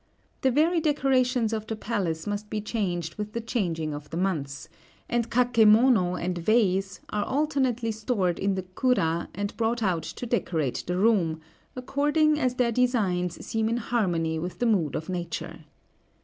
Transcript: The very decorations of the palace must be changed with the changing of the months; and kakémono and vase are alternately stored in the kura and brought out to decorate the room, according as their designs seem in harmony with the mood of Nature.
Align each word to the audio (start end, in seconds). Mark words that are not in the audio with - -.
The 0.41 0.49
very 0.49 0.79
decorations 0.81 1.53
of 1.53 1.67
the 1.67 1.75
palace 1.75 2.25
must 2.25 2.49
be 2.49 2.59
changed 2.59 3.19
with 3.19 3.33
the 3.33 3.39
changing 3.39 3.93
of 3.93 4.09
the 4.09 4.17
months; 4.17 4.67
and 5.07 5.29
kakémono 5.29 6.19
and 6.19 6.39
vase 6.39 7.01
are 7.11 7.23
alternately 7.23 7.91
stored 7.91 8.39
in 8.39 8.55
the 8.55 8.63
kura 8.63 9.29
and 9.35 9.55
brought 9.57 9.83
out 9.83 10.01
to 10.01 10.25
decorate 10.25 10.85
the 10.87 10.97
room, 10.97 11.39
according 11.75 12.39
as 12.39 12.55
their 12.55 12.71
designs 12.71 13.45
seem 13.45 13.69
in 13.69 13.77
harmony 13.77 14.39
with 14.39 14.57
the 14.57 14.65
mood 14.65 14.95
of 14.95 15.07
Nature. 15.07 15.65